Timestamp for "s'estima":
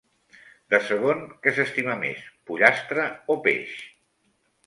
1.57-1.97